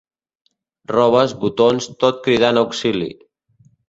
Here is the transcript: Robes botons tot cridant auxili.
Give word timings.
Robes 0.91 1.35
botons 1.43 1.87
tot 2.05 2.21
cridant 2.29 2.61
auxili. 2.63 3.11